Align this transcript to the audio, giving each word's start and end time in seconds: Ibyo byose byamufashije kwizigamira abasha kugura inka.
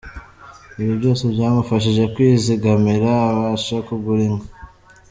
Ibyo 0.79 0.93
byose 0.99 1.23
byamufashije 1.33 2.03
kwizigamira 2.13 3.09
abasha 3.31 3.75
kugura 3.87 4.21
inka. 4.29 4.47